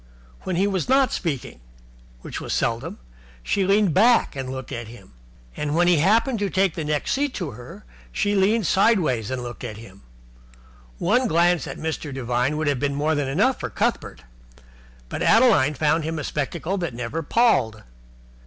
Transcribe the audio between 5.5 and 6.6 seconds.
And when he happened to